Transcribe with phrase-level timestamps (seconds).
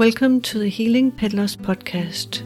[0.00, 2.40] Welcome to the Healing Pet Loss podcast.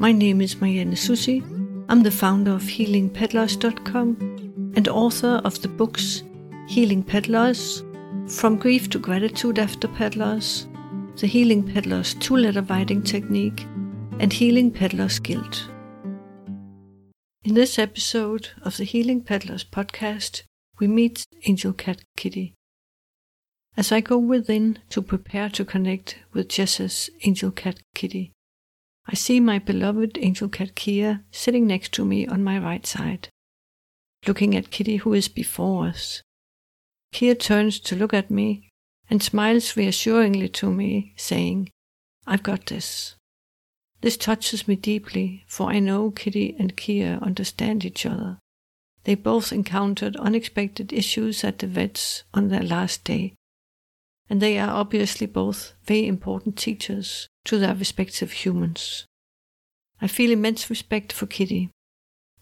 [0.00, 1.40] My name is Marianne Soucy.
[1.88, 6.24] I'm the founder of healingpetloss.com and author of the books
[6.66, 7.84] Healing Pet Loss,
[8.26, 10.66] From Grief to Gratitude After Pet Loss,
[11.14, 13.64] The Healing Pet Loss Two Letter Writing Technique,
[14.18, 15.68] and Healing Pet Loss Guilt.
[17.44, 20.42] In this episode of the Healing Pet Loss podcast,
[20.80, 22.56] we meet Angel Cat Kitty.
[23.80, 28.30] As I go within to prepare to connect with Jessa's angel cat Kitty,
[29.06, 33.30] I see my beloved angel cat Kia sitting next to me on my right side,
[34.26, 36.20] looking at Kitty who is before us.
[37.12, 38.68] Kia turns to look at me
[39.08, 41.70] and smiles reassuringly to me, saying,
[42.26, 43.16] I've got this.
[44.02, 48.40] This touches me deeply, for I know Kitty and Kia understand each other.
[49.04, 53.32] They both encountered unexpected issues at the vets on their last day
[54.30, 59.04] and they are obviously both very important teachers to their respective humans.
[60.00, 61.70] I feel immense respect for Kitty.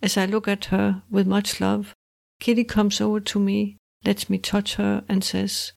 [0.02, 1.94] As I look at her with much love,
[2.40, 5.72] Kitty comes over to me, lets me touch her, and says,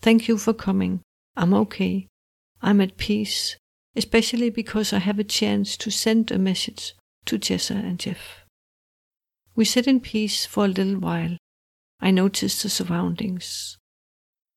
[0.00, 1.02] Thank you for coming.
[1.36, 2.08] I'm okay.
[2.62, 3.56] I'm at peace,
[3.94, 6.94] especially because I have a chance to send a message
[7.26, 8.44] to Jessa and Jeff.
[9.54, 11.36] We sit in peace for a little while.
[12.00, 13.76] I notice the surroundings.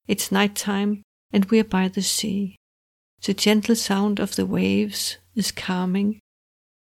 [0.07, 2.57] It's night time, and we're by the sea.
[3.23, 6.19] The gentle sound of the waves is calming,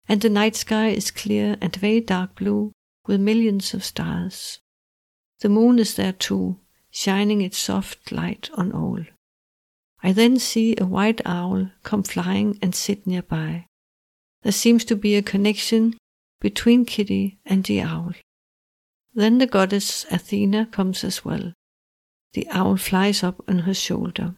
[0.09, 2.73] and the night sky is clear and very dark blue
[3.07, 4.59] with millions of stars.
[5.39, 6.59] The moon is there too,
[6.91, 8.99] shining its soft light on all.
[10.01, 13.67] I then see a white owl come flying and sit nearby.
[14.41, 15.97] There seems to be a connection
[16.41, 18.13] between Kitty and the owl.
[19.13, 21.53] Then the goddess Athena comes as well.
[22.33, 24.35] The owl flies up on her shoulder.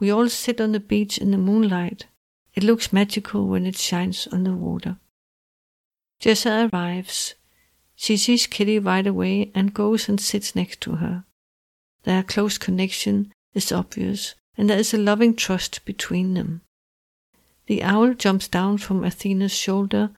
[0.00, 2.06] We all sit on the beach in the moonlight.
[2.54, 4.98] It looks magical when it shines on the water.
[6.20, 7.34] Jessa arrives.
[7.94, 11.24] She sees Kitty right away and goes and sits next to her.
[12.02, 16.62] Their close connection is obvious, and there is a loving trust between them.
[17.66, 20.10] The owl jumps down from Athena's shoulder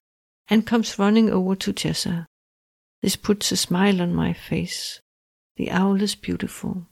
[0.48, 2.24] and comes running over to Jessa.
[3.02, 5.01] This puts a smile on my face.
[5.56, 6.86] The owl is beautiful.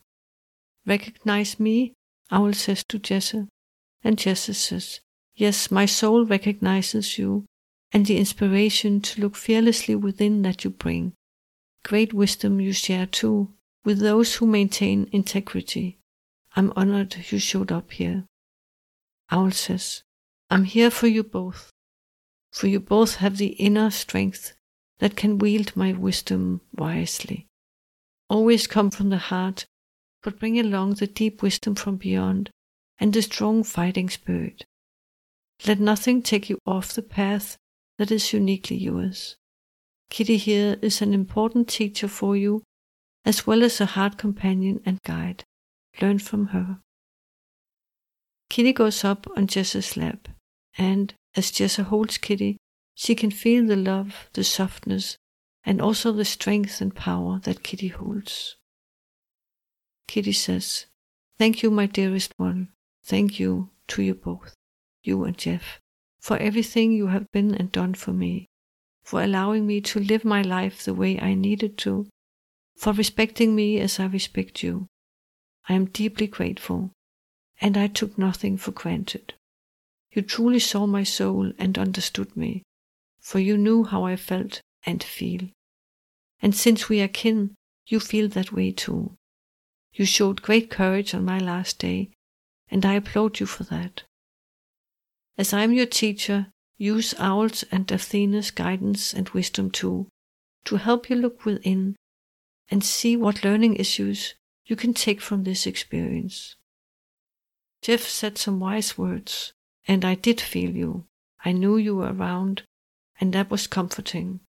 [0.86, 1.94] Recognize me?
[2.30, 3.48] Owl says to Jessa.
[4.02, 5.00] And Jessa says,
[5.34, 7.46] Yes, my soul recognizes you
[7.92, 11.14] and the inspiration to look fearlessly within that you bring.
[11.84, 13.52] Great wisdom you share too
[13.84, 15.98] with those who maintain integrity.
[16.54, 18.26] I'm honored you showed up here.
[19.30, 20.02] Owl says,
[20.50, 21.70] I'm here for you both,
[22.52, 24.52] for you both have the inner strength
[24.98, 27.46] that can wield my wisdom wisely
[28.30, 29.66] always come from the heart,
[30.22, 32.50] but bring along the deep wisdom from beyond
[32.98, 34.64] and the strong fighting spirit.
[35.66, 37.56] Let nothing take you off the path
[37.98, 39.36] that is uniquely yours.
[40.08, 42.62] Kitty here is an important teacher for you,
[43.24, 45.44] as well as a heart companion and guide.
[46.00, 46.78] Learn from her.
[48.48, 50.28] Kitty goes up on Jessa's lap,
[50.78, 52.56] and as Jessa holds Kitty,
[52.94, 55.16] she can feel the love, the softness,
[55.64, 58.56] and also the strength and power that Kitty holds.
[60.08, 60.86] Kitty says,
[61.38, 62.68] Thank you, my dearest one.
[63.04, 64.54] Thank you to you both,
[65.02, 65.80] you and Jeff,
[66.20, 68.48] for everything you have been and done for me,
[69.02, 72.08] for allowing me to live my life the way I needed to,
[72.76, 74.86] for respecting me as I respect you.
[75.68, 76.92] I am deeply grateful,
[77.60, 79.34] and I took nothing for granted.
[80.12, 82.62] You truly saw my soul and understood me,
[83.20, 85.48] for you knew how I felt and feel.
[86.42, 87.54] And since we are kin,
[87.86, 89.16] you feel that way too.
[89.92, 92.10] You showed great courage on my last day,
[92.70, 94.04] and I applaud you for that.
[95.36, 96.46] As I am your teacher,
[96.78, 100.08] use Owl's and Athena's guidance and wisdom too,
[100.64, 101.96] to help you look within
[102.70, 104.34] and see what learning issues
[104.66, 106.54] you can take from this experience.
[107.82, 109.52] Jeff said some wise words,
[109.88, 111.06] and I did feel you.
[111.44, 112.62] I knew you were around,
[113.20, 114.40] and that was comforting.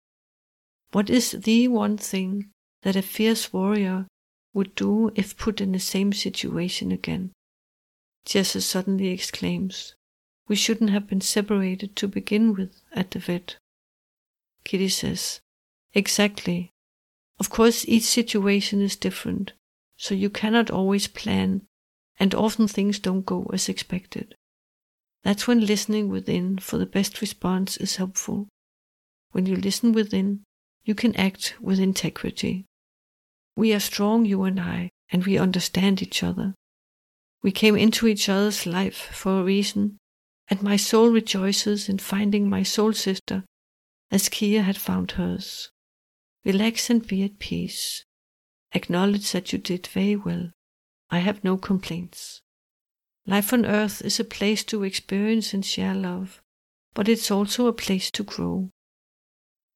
[0.91, 2.51] What is the one thing
[2.81, 4.07] that a fierce warrior
[4.53, 7.31] would do if put in the same situation again?
[8.25, 9.95] Jessa suddenly exclaims,
[10.47, 13.55] We shouldn't have been separated to begin with at the vet.
[14.65, 15.39] Kitty says,
[15.93, 16.71] Exactly.
[17.39, 19.53] Of course, each situation is different,
[19.97, 21.65] so you cannot always plan,
[22.19, 24.35] and often things don't go as expected.
[25.23, 28.47] That's when listening within for the best response is helpful.
[29.31, 30.43] When you listen within,
[30.83, 32.65] you can act with integrity.
[33.55, 36.55] We are strong, you and I, and we understand each other.
[37.43, 39.97] We came into each other's life for a reason,
[40.49, 43.43] and my soul rejoices in finding my soul sister
[44.11, 45.69] as Kia had found hers.
[46.43, 48.03] Relax and be at peace.
[48.73, 50.51] Acknowledge that you did very well.
[51.09, 52.41] I have no complaints.
[53.25, 56.41] Life on earth is a place to experience and share love,
[56.93, 58.69] but it's also a place to grow.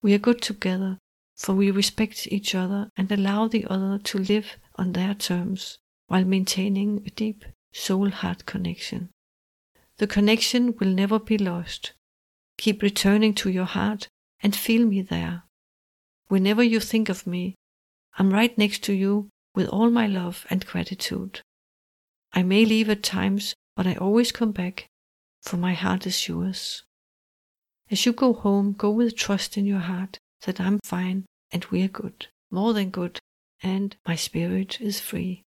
[0.05, 0.99] We are good together,
[1.35, 6.23] for we respect each other and allow the other to live on their terms while
[6.23, 7.43] maintaining a deep
[7.73, 9.09] soul heart connection.
[9.97, 11.93] The connection will never be lost.
[12.59, 14.07] Keep returning to your heart
[14.43, 15.41] and feel me there.
[16.27, 17.55] Whenever you think of me,
[18.19, 21.41] I'm right next to you with all my love and gratitude.
[22.31, 24.85] I may leave at times, but I always come back,
[25.41, 26.83] for my heart is yours.
[27.91, 31.87] As you go home, go with trust in your heart that I'm fine and we're
[31.87, 33.19] good, more than good,
[33.61, 35.43] and my spirit is free.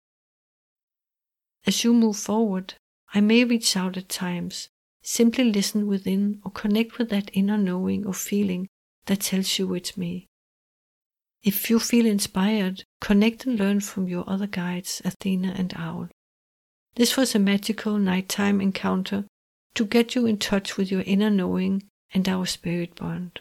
[1.66, 2.74] As you move forward,
[3.14, 4.68] I may reach out at times.
[5.02, 8.68] Simply listen within or connect with that inner knowing or feeling
[9.06, 10.26] that tells you it's me.
[11.42, 16.08] If you feel inspired, connect and learn from your other guides, Athena and Owl.
[16.96, 19.26] This was a magical nighttime encounter
[19.74, 23.40] to get you in touch with your inner knowing and our spirit bond.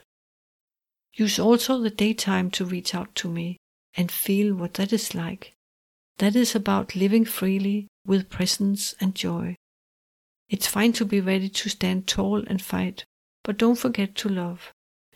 [1.14, 3.58] Use also the daytime to reach out to me
[3.96, 5.54] and feel what that is like.
[6.18, 9.56] That is about living freely with presence and joy.
[10.50, 13.06] It's fine to be ready to stand tall and fight,
[13.44, 14.72] but don't forget to love,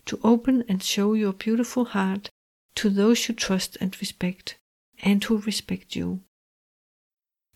[0.06, 2.30] to open and show your beautiful heart
[2.76, 4.56] to those you trust and respect,
[5.02, 6.20] and who respect you.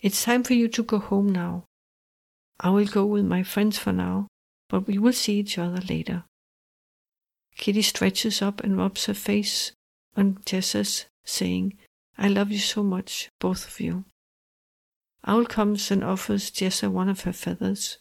[0.00, 1.64] It's time for you to go home now.
[2.60, 4.28] I will go with my friends for now,
[4.68, 6.24] but we will see each other later.
[7.56, 9.72] Kitty stretches up and rubs her face
[10.16, 11.76] on Jessa's, saying,
[12.18, 14.04] I love you so much, both of you.
[15.26, 17.98] Owl comes and offers Jessa one of her feathers.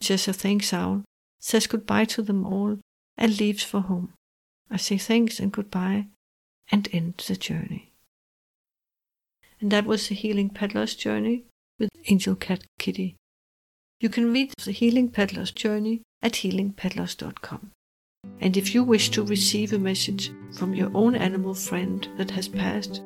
[0.00, 1.04] Jessa thanks Owl,
[1.38, 2.78] says goodbye to them all,
[3.16, 4.12] and leaves for home.
[4.70, 6.06] I say thanks and goodbye
[6.70, 7.92] and end the journey.
[9.60, 11.44] And that was the Healing Pet Loss Journey
[11.78, 13.16] with Angel Cat Kitty.
[14.00, 17.70] You can read the Healing Pet Loss Journey at healingpetloss.com.
[18.40, 22.48] And if you wish to receive a message from your own animal friend that has
[22.48, 23.02] passed,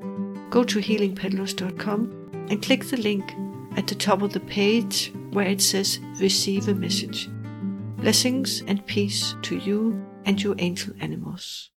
[0.51, 3.35] go to healingpetloss.com and click the link
[3.77, 7.29] at the top of the page where it says Receive a Message.
[7.99, 11.71] Blessings and peace to you and your angel animals.